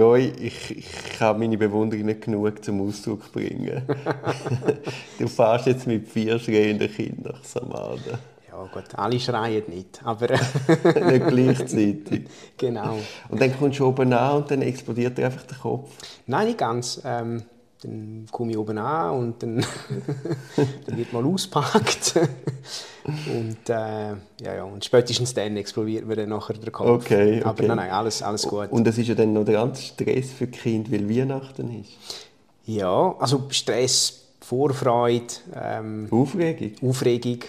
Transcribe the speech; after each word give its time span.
Roy, 0.00 0.32
ich, 0.40 0.78
ich 0.78 1.18
kann 1.18 1.38
meine 1.38 1.58
Bewunderung 1.58 2.06
nicht 2.06 2.22
genug 2.22 2.64
zum 2.64 2.88
Ausdruck 2.88 3.30
bringen. 3.32 3.82
du 5.18 5.28
fährst 5.28 5.66
jetzt 5.66 5.86
mit 5.86 6.08
vier 6.08 6.38
schreienden 6.38 6.90
Kindern 6.90 7.36
Samaden. 7.42 8.18
Ja 8.48 8.64
gut, 8.72 8.94
alle 8.94 9.20
schreien 9.20 9.64
nicht, 9.68 10.00
aber... 10.02 10.28
nicht 11.10 11.26
gleichzeitig. 11.28 12.28
Genau. 12.56 12.98
Und 13.28 13.40
dann 13.42 13.54
kommst 13.58 13.78
du 13.78 13.86
oben 13.86 14.12
an 14.14 14.38
und 14.38 14.50
dann 14.50 14.62
explodiert 14.62 15.18
dir 15.18 15.26
einfach 15.26 15.42
der 15.42 15.58
Kopf? 15.58 15.90
Nein, 16.26 16.46
nicht 16.46 16.58
ganz. 16.58 17.02
Ähm, 17.04 17.42
dann 17.82 18.26
komme 18.30 18.52
ich 18.52 18.58
oben 18.58 18.78
an 18.78 19.18
und 19.18 19.42
dann, 19.42 19.64
dann 20.86 20.96
wird 20.98 21.12
mal 21.12 21.24
auspackt. 21.24 22.14
und, 23.04 23.68
äh, 23.68 23.72
ja, 23.72 24.54
ja, 24.54 24.64
und 24.64 24.84
spätestens 24.84 25.32
dann 25.32 25.56
explodiert 25.56 26.06
mir 26.06 26.16
dann 26.16 26.28
nachher 26.28 26.54
der 26.54 26.70
Kopf. 26.70 26.88
Okay, 26.88 27.38
okay. 27.38 27.42
Aber 27.42 27.62
nein, 27.64 27.76
nein, 27.76 27.90
alles, 27.90 28.22
alles 28.22 28.42
gut. 28.42 28.70
Und 28.70 28.86
es 28.86 28.98
ist 28.98 29.08
ja 29.08 29.14
dann 29.14 29.32
noch 29.32 29.44
der 29.44 29.54
ganze 29.54 29.82
Stress 29.82 30.30
für 30.30 30.46
Kinder, 30.46 30.90
weil 30.92 31.08
Weihnachten 31.08 31.80
ist. 31.80 31.90
Ja, 32.66 33.16
also 33.18 33.44
Stress, 33.50 34.20
Vorfreude. 34.40 35.26
Ähm, 35.54 36.08
Aufregung? 36.10 36.72
Aufregung, 36.88 37.40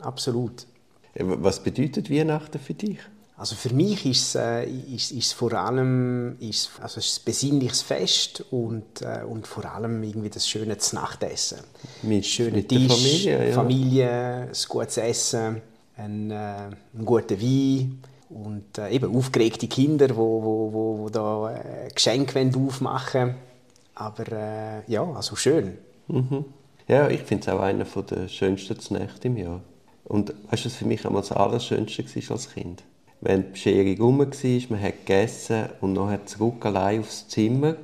absolut. 0.00 0.66
Was 1.14 1.62
bedeutet 1.62 2.10
Weihnachten 2.10 2.58
für 2.58 2.74
dich? 2.74 2.98
Also 3.36 3.56
für 3.56 3.74
mich 3.74 4.06
ist 4.06 4.28
es, 4.28 4.34
äh, 4.36 4.64
ist, 4.64 5.10
ist 5.10 5.32
vor 5.32 5.52
allem 5.54 6.36
ist, 6.38 6.70
also 6.80 7.00
es 7.00 7.06
ist 7.06 7.20
ein 7.20 7.24
besinnliches 7.24 7.82
Fest 7.82 8.44
und, 8.52 9.02
äh, 9.02 9.24
und 9.28 9.46
vor 9.46 9.64
allem 9.64 10.02
irgendwie 10.04 10.30
das 10.30 10.48
schöne 10.48 10.76
Nachtessen. 10.92 11.58
Mit, 12.02 12.26
schöne 12.26 12.58
mit 12.58 12.68
Tisch, 12.68 12.86
Familie, 12.86 13.48
ja. 13.48 13.54
Familie, 13.54 14.10
ein 14.42 14.68
gutes 14.68 14.98
Essen, 14.98 15.60
ein, 15.96 16.30
äh, 16.30 16.70
ein 16.94 17.04
guter 17.04 17.40
Wein 17.40 18.02
und 18.30 18.78
äh, 18.78 18.90
eben 18.90 19.16
aufgeregte 19.16 19.66
Kinder, 19.66 20.06
die 20.06 20.16
wo, 20.16 20.42
wo, 20.42 20.72
wo, 20.72 20.98
wo 21.00 21.08
da 21.08 21.56
äh, 21.56 21.88
Geschenke 21.92 22.52
aufmachen 22.54 23.20
wollen. 23.20 23.34
Aber 23.96 24.32
äh, 24.32 24.82
ja, 24.86 25.02
also 25.12 25.34
schön. 25.34 25.78
Mhm. 26.06 26.44
Ja, 26.86 27.08
ich 27.08 27.22
finde 27.22 27.42
es 27.42 27.48
auch 27.48 27.60
einer 27.60 27.84
der 27.84 28.28
schönsten 28.28 28.94
Nächte 28.94 29.26
im 29.26 29.36
Jahr. 29.36 29.60
Und 30.04 30.34
weißt 30.50 30.64
du, 30.64 30.68
was 30.68 30.76
für 30.76 30.84
mich 30.84 31.04
einmal 31.04 31.22
das 31.22 31.32
Allerschönste 31.32 32.04
war 32.04 32.30
als 32.32 32.52
Kind? 32.52 32.84
Wenn 33.24 33.42
die 33.42 33.50
Bescherung 33.52 34.00
rum 34.00 34.18
war, 34.18 34.26
man 34.68 34.82
hat 34.82 35.06
gegessen 35.06 35.64
und 35.80 35.94
dann 35.94 36.26
zurück 36.26 36.64
allein 36.64 37.00
aufs 37.00 37.26
Zimmer. 37.28 37.74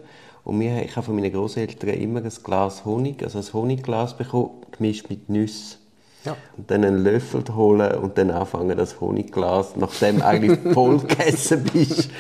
Und 0.45 0.61
wir, 0.61 0.83
ich 0.83 0.95
habe 0.97 1.07
von 1.07 1.17
meinen 1.17 1.33
Großeltern 1.33 1.91
immer 1.91 2.23
ein 2.23 2.33
Glas 2.43 2.85
Honig, 2.85 3.23
also 3.23 3.39
ein 3.39 3.53
Honigglas 3.53 4.17
bekommen, 4.17 4.51
gemischt 4.71 5.09
mit 5.09 5.29
Nüssen. 5.29 5.79
Ja. 6.25 6.37
Und 6.59 6.71
dann 6.71 6.85
einen 6.85 7.03
Löffel 7.03 7.43
holen 7.55 7.95
und 7.95 8.19
dann 8.19 8.31
anfangen, 8.31 8.77
das 8.77 9.01
Honigglas, 9.01 9.77
nachdem 9.77 10.19
du 10.19 10.27
eigentlich 10.27 10.59
voll 10.75 10.99
gegessen 10.99 11.65
bist, 11.73 12.11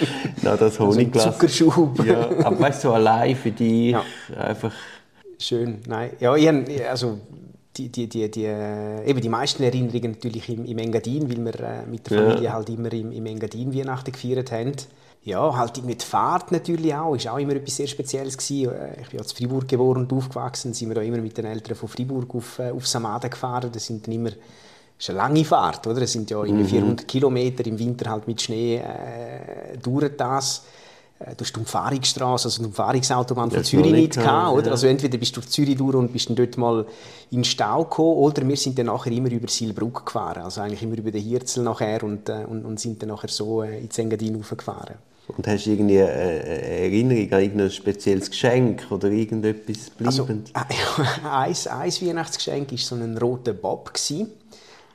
noch 0.42 0.58
das 0.58 0.80
Honigglas. 0.80 1.26
Also 1.26 1.38
Zuckerschub. 1.38 2.06
Ja, 2.06 2.30
aber 2.44 2.58
weißt 2.58 2.84
du, 2.84 2.88
so 2.88 2.94
allein 2.94 3.36
für 3.36 3.50
dich, 3.50 3.91
ja. 3.92 4.02
einfach... 4.38 4.72
Schön, 5.38 5.80
nein. 5.86 6.12
Ja, 6.20 6.36
ich, 6.36 6.48
also 6.88 7.18
die, 7.76 7.88
die, 7.88 8.08
die, 8.08 8.30
die, 8.30 8.44
eben 8.44 9.20
die 9.20 9.28
meisten 9.28 9.62
Erinnerungen 9.62 10.12
natürlich 10.12 10.48
im, 10.48 10.64
im 10.64 10.78
Engadin, 10.78 11.30
weil 11.30 11.44
wir 11.44 11.60
äh, 11.60 11.86
mit 11.86 12.10
der 12.10 12.18
Familie 12.18 12.44
ja. 12.44 12.52
halt 12.52 12.68
immer 12.68 12.92
im, 12.92 13.12
im 13.12 13.26
Engadin 13.26 13.74
Weihnachten 13.74 14.12
gefeiert 14.12 14.50
haben. 14.50 14.72
Ja, 15.22 15.54
halt 15.54 15.84
mit 15.84 16.02
Fahrt 16.02 16.50
natürlich 16.50 16.94
auch, 16.94 17.14
ist 17.14 17.28
auch 17.28 17.38
immer 17.38 17.54
etwas 17.54 17.76
sehr 17.76 17.86
Spezielles 17.86 18.38
gewesen. 18.38 18.72
Äh, 18.72 19.02
ich 19.02 19.08
bin 19.10 19.20
ja 19.20 19.24
in 19.24 19.36
Freiburg 19.36 19.68
geboren 19.68 20.02
und 20.02 20.12
aufgewachsen, 20.12 20.74
sind 20.74 20.88
wir 20.88 20.94
da 20.94 21.02
immer 21.02 21.18
mit 21.18 21.36
den 21.36 21.44
Eltern 21.44 21.76
von 21.76 21.88
Freiburg 21.88 22.34
auf, 22.34 22.58
äh, 22.58 22.70
auf 22.70 22.86
Samaden 22.86 23.30
gefahren. 23.30 23.70
Das 23.72 23.86
sind 23.86 24.06
dann 24.06 24.14
immer 24.14 24.30
das 24.30 25.08
ist 25.08 25.10
eine 25.10 25.18
lange 25.18 25.44
Fahrt, 25.46 25.86
oder? 25.86 26.02
Es 26.02 26.12
sind 26.12 26.28
ja 26.30 26.42
mhm. 26.42 26.66
400 26.66 27.08
Kilometer 27.08 27.66
im 27.66 27.78
Winter 27.78 28.10
halt 28.10 28.26
mit 28.26 28.42
Schnee 28.42 28.76
äh, 28.76 29.78
dauert 29.78 30.20
das. 30.20 30.64
Äh, 31.20 31.34
du 31.36 31.44
hast 31.44 31.54
die 31.54 31.60
Umfahrungsstraße, 31.60 32.48
also 32.48 32.62
die 32.62 32.68
Umfahrungsautobahn 32.68 33.50
von 33.50 33.64
Zürich 33.64 33.92
nicht 33.92 34.14
gehabt, 34.14 34.54
oder? 34.54 34.66
Ja. 34.66 34.72
Also 34.72 34.86
entweder 34.86 35.18
bist 35.18 35.36
du 35.36 35.40
durch 35.40 35.50
Zürich 35.50 35.76
durch 35.76 35.94
und 35.94 36.12
bist 36.12 36.28
dann 36.28 36.36
dort 36.36 36.56
mal 36.56 36.86
in 37.30 37.44
Stau 37.44 37.84
gekommen, 37.84 38.16
oder 38.16 38.46
wir 38.46 38.56
sind 38.56 38.78
dann 38.78 38.86
nachher 38.86 39.12
immer 39.12 39.30
über 39.30 39.48
Silbrück 39.48 40.06
gefahren, 40.06 40.42
also 40.42 40.62
eigentlich 40.62 40.82
immer 40.82 40.97
über 40.98 41.10
den 41.10 41.22
Hirzel 41.22 41.62
nachher 41.62 42.03
und, 42.03 42.28
äh, 42.28 42.44
und, 42.48 42.64
und 42.64 42.81
sind 42.81 43.03
dann 43.03 43.10
nachher 43.10 43.28
so 43.28 43.62
äh, 43.62 43.78
ins 43.78 43.98
Engadin 43.98 44.38
hochgefahren. 44.38 44.97
Und 45.36 45.47
hast 45.47 45.66
du 45.66 45.70
irgendwie 45.70 46.00
eine 46.00 46.10
Erinnerung 46.10 47.32
an 47.32 47.41
irgendein 47.41 47.70
spezielles 47.70 48.31
Geschenk 48.31 48.87
oder 48.91 49.08
irgendetwas 49.10 49.91
bleibend? 49.91 50.50
Also, 50.52 50.75
ein, 51.22 51.54
ein 51.70 52.08
Weihnachtsgeschenk 52.08 52.72
war 52.72 52.78
so 52.78 52.97
ein 52.97 53.16
roter 53.16 53.52
Bob. 53.52 53.94
Gewesen 53.94 54.32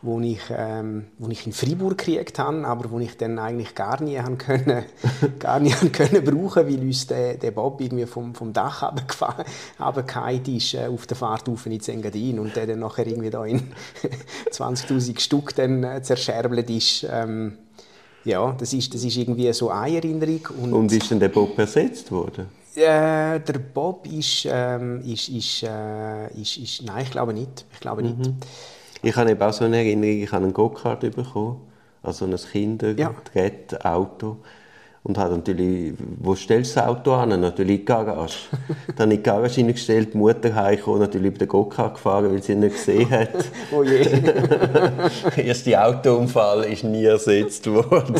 wo 0.06 0.20
ich, 0.20 0.40
ähm, 0.50 1.06
wo 1.18 1.30
ich 1.30 1.46
in 1.46 1.54
Freiburg 1.54 1.98
gekriegt 1.98 2.38
habe, 2.40 2.66
aber 2.66 2.92
wo 2.92 3.00
ich 3.00 3.18
dann 3.18 3.40
eigentlich 3.40 3.74
gar 3.76 4.02
nie 4.02 4.18
haben 4.20 4.38
können, 4.38 4.86
gar 5.40 5.60
nie 5.60 5.72
haben 5.72 5.92
können 5.92 6.24
brauchen, 6.24 6.68
weil 6.68 6.80
uns 6.80 7.08
der, 7.08 7.36
der 7.36 7.52
Bob 7.52 7.82
irgendwie 7.82 8.06
vom, 8.06 8.36
vom 8.36 8.54
Dach 8.54 8.84
runtergefallen 8.84 9.46
ist 10.48 10.74
äh, 10.76 10.88
auf 10.88 11.08
der 11.08 11.18
Fahrt 11.18 11.50
auf 11.50 11.66
in 11.66 11.80
Engadin 11.80 12.40
und 12.40 12.56
der 12.56 12.68
dann 12.68 12.80
nachher 12.80 13.08
irgendwie 13.08 13.30
da 13.30 13.44
in 13.46 13.62
20'000 14.52 15.20
Stück 15.20 15.56
dann 15.56 15.84
äh, 15.84 16.02
zerscherbelt 16.02 16.70
ist. 16.70 17.08
Ähm, 17.10 17.58
ja, 18.24 18.56
das 18.58 18.74
ist, 18.74 18.94
das 18.94 19.04
ist 19.04 19.18
irgendwie 19.18 19.52
so 19.54 19.70
eine 19.70 19.98
Erinnerung. 19.98 20.48
Und, 20.62 20.74
und 20.74 20.92
ist 20.92 21.12
denn 21.12 21.20
der 21.20 21.30
Bob 21.30 21.58
ersetzt 21.58 22.12
worden? 22.12 22.48
Äh, 22.76 23.40
der 23.40 23.60
Bob 23.74 24.06
ist, 24.12 24.48
ähm, 24.50 25.02
ist, 25.02 25.30
ist, 25.30 25.64
äh, 25.64 26.28
ist, 26.42 26.58
ist, 26.58 26.84
nein, 26.84 27.04
ich 27.04 27.12
glaube 27.12 27.34
nicht. 27.34 27.66
Ich 27.74 27.80
glaube 27.80 28.04
nicht. 28.04 28.18
Mhm. 28.18 28.36
Ich 29.06 29.16
habe 29.16 29.30
eben 29.30 29.42
auch 29.44 29.54
so 29.54 29.66
eine 29.66 29.78
Erinnerung, 29.78 30.24
ich 30.24 30.32
habe 30.32 30.46
einen 30.46 30.54
Go-Kart 30.54 31.02
bekommen, 31.02 31.62
also 32.02 32.26
ein 32.26 32.36
Kindergerät-Auto. 32.36 34.28
Ja. 34.28 34.36
Und 35.04 35.20
habe 35.20 35.36
natürlich, 35.36 35.94
wo 36.18 36.34
stellst 36.34 36.76
du 36.76 36.80
das 36.80 36.90
Auto 36.90 37.14
an? 37.14 37.40
Natürlich 37.40 37.74
in 37.74 37.78
die 37.82 37.86
Garage. 37.86 38.48
Dann 38.96 39.12
in 39.12 39.18
die 39.18 39.24
Garage 39.24 39.58
hineingestellt, 39.58 40.16
die 40.16 40.18
Mutter 40.18 40.56
heimgekommen, 40.56 41.02
natürlich 41.02 41.28
über 41.28 41.38
den 41.38 41.48
Go-Kart 41.48 41.94
gefahren, 41.94 42.32
weil 42.32 42.42
sie 42.42 42.54
ihn 42.54 42.62
nicht 42.62 42.78
gesehen 42.78 43.08
hat. 43.12 43.30
oh 43.72 43.84
je. 43.84 44.04
Der 44.06 45.38
erste 45.46 45.80
Autounfall 45.80 46.64
ist 46.64 46.84
nie 46.84 47.06
ersetzt 47.06 47.72
worden. 47.72 48.16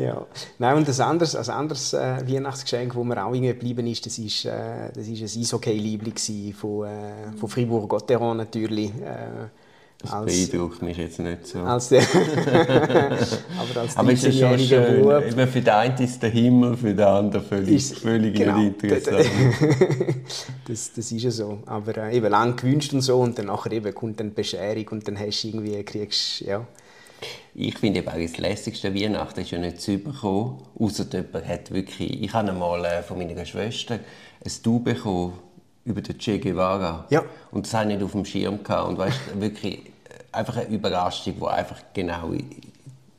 Ja. 0.00 0.26
Nein, 0.58 0.76
und 0.76 0.88
ein 0.88 1.00
anderes, 1.00 1.36
ein 1.36 1.54
anderes 1.54 1.92
äh, 1.92 2.16
Weihnachtsgeschenk, 2.26 2.94
das 2.94 3.04
mir 3.04 3.24
auch 3.24 3.32
geblieben 3.32 3.86
ist, 3.86 4.06
das 4.06 4.18
ist, 4.18 4.44
äh, 4.44 4.90
das 4.94 5.06
ist 5.06 5.20
ein 5.36 5.40
Eishockey-Liebling 5.42 6.54
von, 6.54 6.86
äh, 6.86 7.36
von 7.38 7.48
Fribourg-Gotteron 7.48 8.36
natürlich. 8.36 8.90
Äh, 8.90 9.48
das 10.02 10.12
als, 10.12 10.48
beeindruckt 10.48 10.80
mich 10.80 10.96
jetzt 10.96 11.18
nicht 11.18 11.46
so. 11.46 11.58
Als 11.58 11.90
der, 11.90 12.00
aber 13.58 13.80
als 13.80 13.96
aber 13.98 14.12
ist 14.12 14.24
ja 14.24 14.32
schon 14.32 14.58
schön. 14.58 15.02
Bub, 15.02 15.26
Eben 15.26 15.46
für 15.46 15.60
den 15.60 15.74
einen 15.74 15.98
ist 15.98 16.22
der 16.22 16.30
Himmel, 16.30 16.74
für 16.74 16.94
den 16.94 17.04
anderen 17.04 17.44
völlig, 17.44 17.76
ist, 17.76 17.98
völlig 17.98 18.34
genau, 18.34 18.58
interessant. 18.62 19.26
das, 20.66 20.92
das 20.94 21.12
ist 21.12 21.22
ja 21.22 21.30
so. 21.30 21.58
Aber 21.66 21.98
äh, 21.98 22.16
eben 22.16 22.30
lang 22.30 22.56
gewünscht 22.56 22.94
und 22.94 23.02
so 23.02 23.20
und 23.20 23.38
dann 23.38 23.46
nachher 23.46 23.72
eben 23.72 23.94
kommt 23.94 24.20
dann 24.20 24.32
Bescherung 24.32 24.88
und 24.88 25.06
dann 25.06 25.18
hast 25.18 25.42
du 25.42 25.48
irgendwie, 25.48 25.82
kriegst, 25.82 26.40
ja, 26.40 26.66
ich 27.54 27.78
finde 27.78 28.00
eben 28.00 28.22
das 28.22 28.38
lässigste 28.38 28.94
Weihnachten 28.94 29.40
ist 29.40 29.50
ja 29.50 29.58
nicht 29.58 29.80
zu 29.80 29.98
bekommen, 29.98 30.62
außer 30.78 31.06
jemand 31.12 31.46
hat 31.46 31.70
wirklich... 31.72 32.22
Ich 32.22 32.32
habe 32.32 32.50
einmal 32.50 32.84
äh, 32.84 33.02
von 33.02 33.18
meiner 33.18 33.44
Schwester 33.44 33.94
ein 33.94 34.52
Du 34.62 34.80
bekommen 34.80 35.38
über 35.84 36.00
den 36.00 36.18
Che 36.18 36.38
Guevara. 36.38 37.06
Ja. 37.10 37.24
Und 37.50 37.66
das 37.66 37.74
habe 37.74 37.90
ich 37.90 37.96
nicht 37.96 38.04
auf 38.04 38.12
dem 38.12 38.24
Schirm 38.24 38.62
gehabt. 38.62 38.88
Und 38.88 38.98
weißt, 38.98 39.40
wirklich 39.40 39.78
äh, 39.78 39.90
einfach 40.32 40.56
eine 40.56 40.68
Überraschung, 40.68 41.34
die 41.40 41.46
einfach 41.46 41.82
genau 41.92 42.32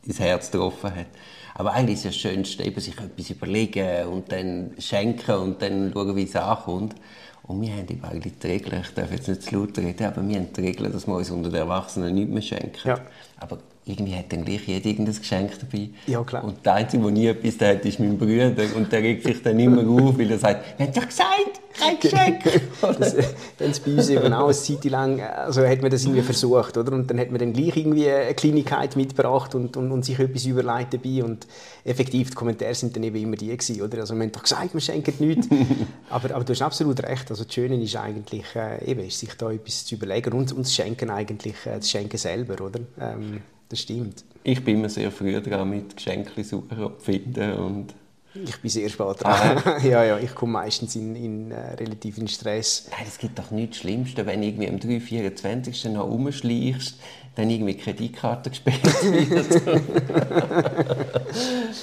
ins 0.05 0.19
Herz 0.19 0.49
getroffen 0.49 0.95
hat. 0.95 1.07
Aber 1.55 1.73
eigentlich 1.73 1.97
ist 1.97 2.05
das 2.05 2.15
Schönste, 2.15 2.63
eben 2.63 2.79
sich 2.79 2.97
etwas 2.97 3.29
überlegen 3.29 4.07
und 4.07 4.31
dann 4.31 4.71
schenken 4.79 5.35
und 5.35 5.61
dann 5.61 5.91
schauen, 5.93 6.15
wie 6.15 6.23
es 6.23 6.35
ankommt. 6.35 6.95
Und 7.43 7.61
wir 7.61 7.73
haben 7.73 7.87
eigentlich 8.03 8.33
die 8.41 8.47
Regel, 8.47 8.81
ich 8.81 8.93
darf 8.93 9.11
jetzt 9.11 9.27
nicht 9.27 9.43
zu 9.43 9.55
laut 9.55 9.77
reden, 9.77 10.05
aber 10.05 10.27
wir 10.27 10.37
haben 10.37 10.53
die 10.53 10.61
Regel, 10.61 10.89
dass 10.89 11.05
wir 11.05 11.15
uns 11.15 11.29
unter 11.29 11.49
den 11.49 11.59
Erwachsenen 11.59 12.15
nicht 12.15 12.29
mehr 12.29 12.41
schenken. 12.41 12.87
Ja. 12.87 13.01
Aber 13.37 13.57
irgendwie 13.83 14.15
hat 14.15 14.31
dann 14.31 14.45
gleich 14.45 14.67
jeder 14.67 14.85
irgendein 14.85 15.15
Geschenk 15.15 15.51
dabei. 15.59 15.89
Ja, 16.05 16.23
klar. 16.23 16.43
Und 16.43 16.63
der 16.63 16.75
Einzige, 16.75 17.01
der 17.01 17.11
nie 17.11 17.27
etwas 17.27 17.67
hat, 17.67 17.83
ist 17.83 17.99
mein 17.99 18.15
Bruder. 18.15 18.53
Und 18.75 18.91
der 18.91 19.01
regt 19.01 19.25
sich 19.25 19.41
dann 19.41 19.59
immer 19.59 19.81
auf, 19.81 20.19
weil 20.19 20.29
er 20.29 20.37
sagt, 20.37 20.77
wir 20.77 20.85
haben 20.85 20.93
doch 20.93 21.07
gesagt, 21.07 21.61
kein 21.73 21.99
Geschenk. 21.99 22.43
das, 22.99 23.15
das 23.57 23.79
bei 23.79 23.93
uns 23.93 24.09
eben 24.09 24.33
auch 24.33 24.45
eine 24.45 24.53
Zeit 24.53 24.85
lang, 24.85 25.19
also 25.19 25.65
hat 25.65 25.81
man 25.81 25.89
das 25.89 26.03
irgendwie 26.03 26.21
versucht, 26.21 26.77
oder? 26.77 26.91
Und 26.93 27.09
dann 27.09 27.19
hat 27.19 27.31
man 27.31 27.39
dann 27.39 27.53
gleich 27.53 27.75
irgendwie 27.75 28.07
eine 28.07 28.35
Kleinigkeit 28.35 28.95
mitgebracht 28.95 29.55
und, 29.55 29.75
und, 29.75 29.91
und 29.91 30.05
sich 30.05 30.19
etwas 30.19 30.45
überlegt 30.45 30.93
dabei. 30.93 31.23
Und 31.23 31.47
effektiv, 31.83 32.29
die 32.29 32.35
Kommentare 32.35 32.75
sind 32.75 32.95
dann 32.95 33.01
eben 33.01 33.15
immer 33.15 33.35
die 33.35 33.47
gewesen, 33.47 33.81
oder? 33.81 33.99
Also 33.99 34.13
wir 34.13 34.21
haben 34.21 34.31
doch 34.31 34.43
gesagt, 34.43 34.75
wir 34.75 34.81
schenken 34.81 35.13
nichts. 35.19 35.47
aber, 36.11 36.35
aber 36.35 36.43
du 36.43 36.53
hast 36.53 36.61
absolut 36.61 37.01
recht. 37.01 37.31
Also 37.31 37.45
das 37.45 37.53
Schöne 37.53 37.81
ist 37.81 37.95
eigentlich, 37.95 38.45
äh, 38.55 38.85
eben, 38.85 39.07
ist 39.07 39.19
sich 39.19 39.33
da 39.35 39.51
etwas 39.51 39.85
zu 39.85 39.95
überlegen 39.95 40.33
und, 40.33 40.51
und 40.51 40.65
das 40.65 40.75
Schenken 40.75 41.09
eigentlich, 41.09 41.55
äh, 41.65 41.77
das 41.77 41.89
Schenken 41.89 42.17
selber, 42.17 42.63
oder? 42.63 42.79
Ähm, 42.99 43.41
das 43.71 43.79
stimmt. 43.79 44.25
Ich 44.43 44.63
bin 44.63 44.77
immer 44.77 44.89
sehr 44.89 45.11
früh 45.11 45.39
dran 45.41 45.69
mit 45.69 45.95
Geschenken 45.95 46.43
suchen 46.43 46.83
und 46.83 47.01
finden 47.01 47.53
und 47.53 47.93
Ich 48.33 48.59
bin 48.59 48.69
sehr 48.69 48.89
spät 48.89 49.21
dran. 49.21 49.61
Ah. 49.63 49.77
ja, 49.83 50.03
ja, 50.03 50.17
ich 50.17 50.33
komme 50.33 50.53
meistens 50.53 50.95
in, 50.95 51.15
in 51.15 51.51
äh, 51.51 51.73
relativ 51.75 52.17
in 52.17 52.27
Stress. 52.27 52.87
Nein, 52.89 53.05
es 53.07 53.17
gibt 53.17 53.37
doch 53.37 53.51
nichts 53.51 53.77
Schlimmste, 53.77 54.25
wenn 54.25 54.41
du 54.41 54.47
irgendwie 54.47 54.69
am 54.69 54.79
3, 54.79 54.99
24. 54.99 55.85
noch 55.85 56.07
rumschleichst, 56.07 56.99
dann 57.35 57.49
irgendwie 57.49 57.75
Kreditkarte 57.75 58.49
gespielt 58.49 58.83
wird. 59.03 59.61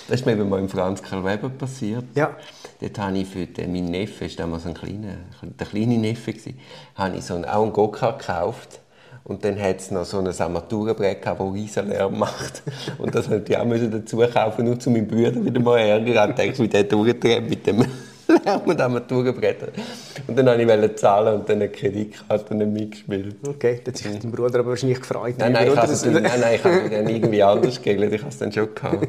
das 0.08 0.20
ist 0.20 0.26
mir 0.26 0.32
eben 0.32 0.49
mal 0.49 0.61
im 0.61 0.69
Franz 0.69 1.02
Karl 1.02 1.25
Weber 1.25 1.49
passiert. 1.49 2.05
Ja. 2.14 2.37
Dort 2.81 2.99
habe 2.99 3.19
ich 3.19 3.29
für 3.29 3.46
den, 3.46 3.73
meinen 3.73 3.91
Neffe, 3.91 4.26
war 4.26 4.37
damals 4.37 4.67
ein 4.67 4.75
kleiner, 4.75 5.17
der 5.43 5.67
kleine 5.67 5.96
Neffe, 5.96 6.34
habe 6.96 7.17
ich 7.17 7.25
so 7.25 7.34
einen, 7.34 7.44
auch 7.44 7.62
einen 7.62 7.73
Go-Kart 7.73 8.20
gekauft 8.20 8.81
und 9.29 9.45
dann 9.45 9.61
hat 9.61 9.79
es 9.79 9.91
noch 9.91 10.07
so 10.07 10.19
ein 10.19 10.27
Armaturenbrett 10.27 11.21
gehabt, 11.21 11.39
das 11.39 11.53
riesen 11.53 11.89
Lärm 11.91 12.19
macht. 12.19 12.63
Und 12.97 13.15
das 13.15 13.29
musste 13.29 13.53
ich 13.53 13.59
auch 13.59 13.91
dazu 13.91 14.17
kaufen, 14.17 14.65
nur 14.65 14.81
zu 14.81 14.91
meinem 14.91 15.07
Bruder 15.07 15.45
wieder 15.45 15.61
mal 15.61 15.79
ärgern. 15.79 16.31
Ich 16.31 16.35
dachte, 16.35 16.59
wie 16.63 16.69
der 16.69 16.85
durchdreht 16.85 17.49
mit 17.49 17.67
dem 17.67 17.85
Lärm 18.45 18.63
und 18.65 18.81
Armaturenbrett. 18.81 19.59
Und 20.27 20.35
dann 20.35 20.47
wollte 20.47 20.87
ich 20.87 20.97
zahlen 20.97 21.41
und 21.41 21.49
dann 21.49 21.57
eine 21.57 21.69
Kreditkarte 21.69 22.55
nicht 22.55 22.73
mitgespielt. 22.73 23.37
Okay, 23.47 23.83
dann 23.85 23.93
hat 23.93 23.99
sich 23.99 24.19
dein 24.19 24.33
Bruder 24.33 24.61
aber 24.61 24.71
wahrscheinlich 24.71 25.01
gefreut. 25.01 25.35
Nein, 25.37 25.53
nein, 25.53 25.69
ich 25.69 25.77
habe 25.77 25.93
es, 25.93 26.07
nein, 26.07 26.23
nein, 26.23 26.55
ich 26.55 26.65
habe 26.65 26.91
dann 26.91 27.09
irgendwie 27.09 27.43
anders 27.43 27.83
geregelt. 27.83 28.15
Ich 28.15 28.21
habe 28.23 28.31
es 28.31 28.39
dann 28.39 28.51
schon 28.51 28.75
gehabt. 28.75 29.09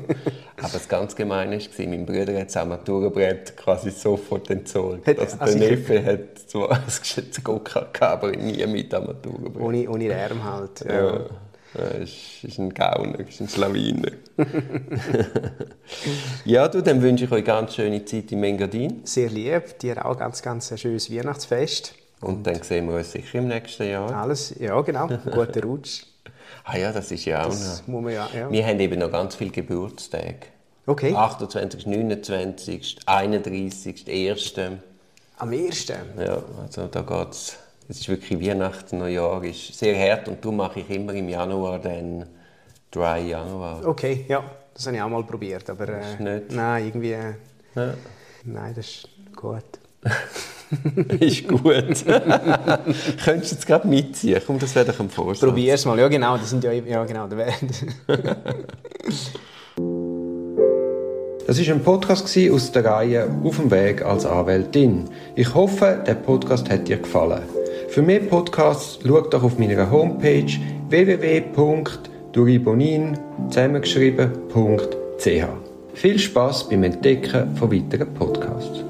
Aber 0.59 0.73
das 0.73 0.87
ganz 0.87 1.15
Gemeine 1.15 1.57
war, 1.59 1.87
mein 1.87 2.05
Bruder 2.05 2.39
hat 2.39 2.47
das 2.47 2.57
Armaturenbrett 2.57 3.55
quasi 3.57 3.91
sofort 3.91 4.49
entzogen. 4.49 5.01
Also, 5.05 5.37
also 5.39 5.59
der 5.59 5.69
Neffe 5.69 6.05
hat 6.05 6.39
zwar 6.47 6.71
ein 6.71 6.83
geschätztes 6.85 7.43
gehabt, 7.43 8.01
aber 8.01 8.31
nie 8.31 8.65
mit 8.67 8.93
Armaturenbrett. 8.93 9.61
Ohne, 9.61 9.89
ohne 9.89 10.07
Lärm 10.07 10.43
halt. 10.43 10.85
Ja. 10.85 10.93
ja. 10.93 11.25
Das 11.73 12.09
ist, 12.43 12.57
ein 12.57 12.73
Gauner, 12.73 13.19
ist 13.19 13.41
ein 13.41 13.47
Schlawiner. 13.47 14.11
ja, 16.45 16.67
du, 16.67 16.81
dann 16.81 16.99
wünsche 17.01 17.25
ich 17.25 17.31
euch 17.31 17.37
eine 17.37 17.43
ganz 17.43 17.75
schöne 17.75 18.03
Zeit 18.05 18.31
im 18.31 18.43
Engadin. 18.43 19.01
Sehr 19.03 19.29
lieb, 19.29 19.77
dir 19.77 20.03
auch 20.03 20.17
ganz, 20.17 20.41
ganz 20.41 20.71
ein 20.71 20.79
schönes 20.79 21.13
Weihnachtsfest. 21.13 21.93
Und, 22.21 22.37
Und 22.37 22.47
dann 22.47 22.63
sehen 22.63 22.87
wir 22.87 22.95
uns 22.95 23.11
sicher 23.11 23.37
im 23.37 23.47
nächsten 23.47 23.87
Jahr. 23.87 24.11
Alles, 24.11 24.55
ja 24.57 24.81
genau, 24.81 25.07
guten 25.31 25.63
Rutsch. 25.63 26.05
Ah 26.63 26.77
ja, 26.77 26.91
das 26.91 27.11
ist 27.11 27.25
ja 27.25 27.43
auch 27.43 27.49
das 27.49 27.81
noch. 27.81 27.87
Muss 27.87 28.03
man 28.03 28.13
ja, 28.13 28.29
ja. 28.33 28.51
Wir 28.51 28.65
haben 28.65 28.79
eben 28.79 28.99
noch 28.99 29.11
ganz 29.11 29.35
viele 29.35 29.51
Geburtstage. 29.51 30.39
Okay. 30.85 31.13
28., 31.13 31.85
29., 31.85 32.99
31., 33.05 34.05
1. 34.07 34.53
Am 35.37 35.51
1.? 35.51 35.87
Ja, 35.87 36.43
also 36.61 36.87
da 36.87 37.01
geht 37.01 37.31
es 37.31 37.57
es 37.89 38.01
ist 38.01 38.09
wirklich 38.09 38.39
Weihnachten, 38.39 38.99
Neujahr 38.99 39.43
ist 39.43 39.73
sehr 39.73 39.97
hart 39.97 40.27
und 40.27 40.45
darum 40.45 40.57
mache 40.57 40.81
ich 40.81 40.89
immer 40.91 41.11
im 41.11 41.27
Januar 41.27 41.79
den 41.79 42.23
Dry 42.91 43.29
Januar. 43.31 43.83
Okay, 43.83 44.25
ja, 44.27 44.43
das 44.75 44.85
habe 44.85 44.97
ich 44.97 45.01
auch 45.01 45.09
mal 45.09 45.23
probiert, 45.23 45.67
aber 45.71 45.89
äh, 45.89 46.21
nicht. 46.21 46.51
nein, 46.51 46.85
irgendwie, 46.85 47.13
äh, 47.13 47.33
ja. 47.73 47.93
nein, 48.43 48.75
das 48.75 48.85
ist 48.85 49.09
gut. 49.35 49.63
ist 51.19 51.47
gut. 51.47 51.63
Könntest 53.23 53.51
du 53.51 53.55
jetzt 53.55 53.67
gerade 53.67 53.87
mitziehen? 53.87 54.39
Komm, 54.45 54.59
das 54.59 54.75
wäre 54.75 54.85
doch 54.85 54.99
ein 54.99 55.09
Vorschlag. 55.09 55.57
es 55.57 55.85
mal, 55.85 55.97
ja 55.97 56.07
genau, 56.07 56.37
das 56.37 56.51
sind 56.51 56.63
ja, 56.63 56.71
ja 56.71 57.03
genau. 57.05 57.27
Das 61.47 61.57
ist 61.59 61.69
ein 61.69 61.83
Podcast 61.83 62.37
aus 62.51 62.71
der 62.71 62.85
Reihe 62.85 63.27
Auf 63.43 63.57
dem 63.57 63.71
Weg 63.71 64.03
als 64.03 64.25
Anwältin. 64.25 65.05
Ich 65.35 65.55
hoffe, 65.55 66.03
der 66.05 66.15
Podcast 66.15 66.69
hat 66.69 66.87
dir 66.87 66.97
gefallen. 66.97 67.41
Für 67.89 68.01
mehr 68.03 68.19
Podcasts 68.19 68.99
schau 69.05 69.21
doch 69.21 69.43
auf 69.43 69.57
meiner 69.57 69.89
Homepage 69.89 70.51
www.duribonin 70.89 73.17
zusammengeschrieben.ch. 73.49 75.45
Viel 75.95 76.19
Spaß 76.19 76.69
beim 76.69 76.83
Entdecken 76.83 77.55
von 77.55 77.71
weiteren 77.71 78.13
Podcasts. 78.13 78.83